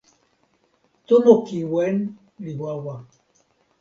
tomo 1.07 1.33
kiwen 1.45 1.95
li 2.43 2.51
wawa. 2.61 2.95